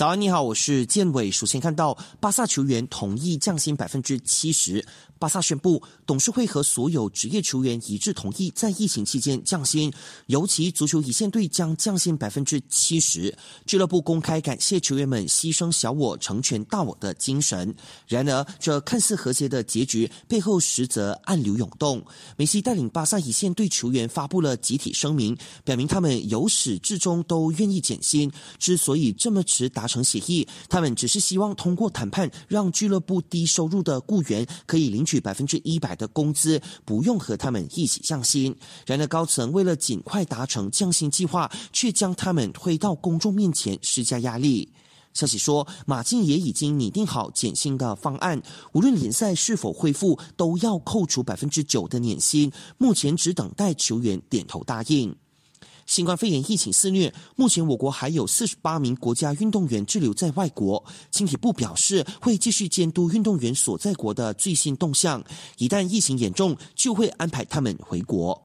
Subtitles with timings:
[0.00, 1.30] 早安，你好，我是建伟。
[1.30, 4.82] 首先看到巴萨球员同意降薪百分之七十。
[5.18, 9.92] 巴萨宣布，董事会和所有职业球员一致同意在疫情期间降薪，
[10.28, 13.36] 尤其足球一线队将降薪百分之七十。
[13.66, 17.74] 俱乐部公开感谢球员们牺牲小我成全大我的精神。
[18.08, 22.02] 然而，这看似和谐的结局背后实则暗流涌动。
[22.38, 28.32] 梅西带领巴萨一线队球员发布了集体声明，表明他们由始至终都愿意减薪。
[28.58, 35.20] 之所以这么迟达成协议，他们只是希望通过谈判，让俱乐部低收入的雇员可以领取。
[35.20, 38.56] 百分之一百的工资，不用和他们一起降薪。
[38.86, 44.72] 然而，高层为了尽快达成降薪计划，却将他们推到公众面前施加压力。
[45.12, 48.40] 消息说，马竞也已经拟定好减薪的方案，
[48.72, 52.50] 无论联赛是否恢复，都要扣除百分之九的年薪。
[52.78, 55.14] 目前只等待球员点头答应。
[55.90, 60.84] 新冠肺炎疫情肆虐，目前我国还有四十八名国家运动员滞留在外国。
[61.10, 65.20] 青体部表示，会继续监督运动员所在国的最新动向，
[65.58, 68.38] 一旦疫情严重，就会安排他们回国。